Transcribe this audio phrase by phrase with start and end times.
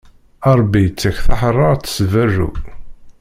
[0.59, 2.49] Ṛebbi ittak taḥeṛṛaṛt s berru.